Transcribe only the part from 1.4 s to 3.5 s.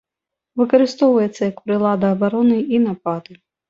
як прылада абароны і нападу.